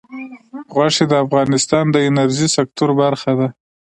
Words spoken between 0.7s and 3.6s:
غوښې د افغانستان د انرژۍ سکتور برخه ده.